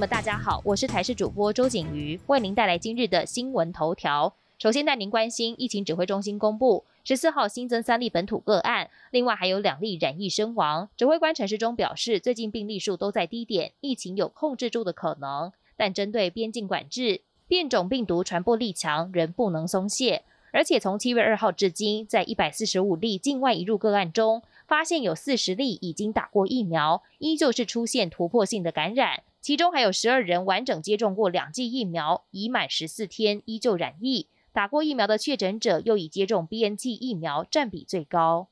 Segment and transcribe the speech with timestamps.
[0.00, 4.34] 们，大家好，我是台视主播周景瑜，为您带来今日的新闻头条。
[4.58, 10.88] 首先带您关心，疫情指挥中心公布十四号新增三例本土个案，另外还有两例染疫身亡。
[10.96, 20.22] 指挥官陈时中表示，最近病例数都在低点，疫情有控制住的可能，但针对边境管制，变种病毒传播力强，仍不能松懈。
[20.50, 29.24] 而且从七月二号至今，在一百四十五例境外移入个案中，发现有四十例已经打过疫苗，依旧是出现突破性的感染。
[29.40, 34.28] 其中还有十二人完整接种过两剂疫苗，已满十四天依旧染疫。
[34.52, 38.48] 打过疫苗的确诊者又已接种 BNT 疫苗，占比最高。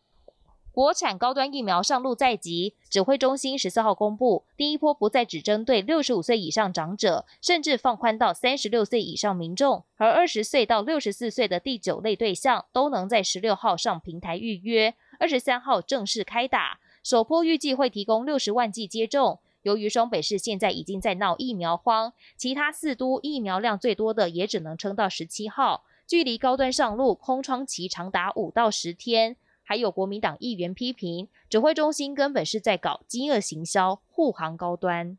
[0.70, 16.78] 国产高端疫苗上路在即，指挥中心十四号公布，第一波不再只针对六十五岁以上长者，甚至放宽到三十六岁以上民众，而二十岁到六十四岁的第九类对象都能在十六号上平台预约，二十三号正式开打。
[17.02, 19.40] 首波预计会提供六十万剂接种。
[19.68, 29.36] 由于双北市现在已经在闹疫苗荒，其他四都疫苗量最多的也只能撑到十七号，距离高端上路空窗期长达五到十天。
[29.62, 35.18] 还有国民党议员批评，指挥中心根本是在搞饥饿行销，护航高端。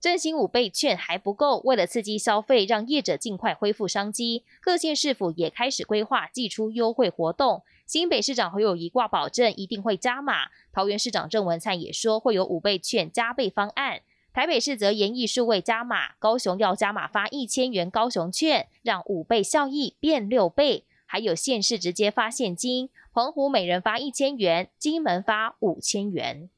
[0.00, 7.64] 振兴五倍券还不够，为了刺激消费，让业者尽快恢复商机，各县市府也开始规划寄出优惠活动。
[7.84, 14.02] 新北市长侯友谊挂保证一定会加码，桃园市长郑文灿也说会有五倍券加倍方案。
[14.32, 20.84] 台北市则严议数位加码，高雄要加码发一千元高雄券，让五倍效益变六倍。
[21.06, 26.50] 还有县市直接发现金，澎湖每人发一千元，金门发五千元。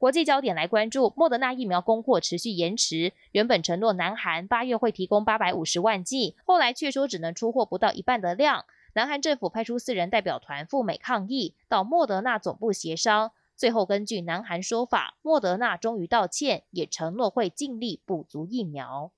[0.00, 8.64] 国际焦点来关注，莫德纳疫苗供货持续延迟，原本承诺南韩八月会提供八百五十万剂，后来却说只能出货不到一半的量。
[8.94, 19.12] 南韩政府派出四人代表团赴美抗议，到莫德纳总部协商，最后根据南韩说法，莫德纳终于道歉，也承诺会尽力补足疫苗。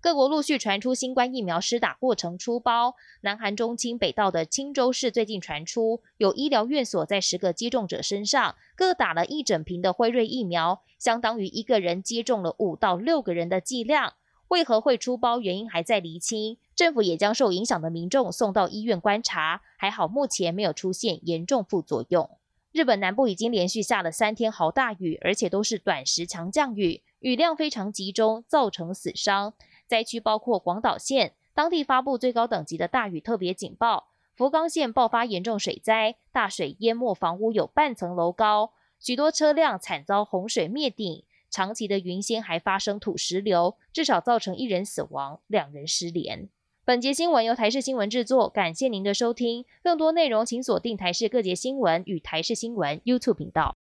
[0.00, 14.14] 各国陆续传出新冠疫苗施打过程出包，南韩中清北道的青州市最近传出有医疗院所在十个接种者身上各打了一整瓶的辉瑞疫苗，相当于一个人接种了五到六个人的剂量。
[14.46, 15.40] 为何会出包？
[15.40, 16.56] 原因还在厘清。
[16.76, 22.30] 政府也将受影响的民众送到医院观察，还好目前没有出现严重副作用。
[22.70, 29.54] 日本南部已经连续下了三天豪大雨，而且都是短时强降雨，雨量非常集中，造成死伤。
[29.88, 34.10] 灾区包括广岛县，当地发布最高等级的大雨特别警报。
[34.36, 41.24] 福冈县爆发严重水灾，大水淹没房屋有半层楼高，许多车辆惨遭洪水灭顶。
[41.50, 46.50] 长期的云仙还发生土石流，至少造成一人死亡，两人失联。
[46.84, 49.64] 本节新闻由台视新闻制作，感谢您的收听。
[49.82, 53.78] 更多内容请锁定台视各节新闻与台视新闻 YouTube 频道。